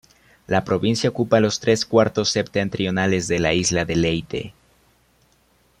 La 0.47 0.63
provincia 0.63 1.07
ocupa 1.11 1.39
los 1.39 1.59
tres 1.59 1.85
cuartos 1.85 2.29
septentrionales 2.29 3.27
de 3.27 3.37
la 3.37 3.53
Isla 3.53 3.85
de 3.85 3.95
Leyte. 3.97 4.53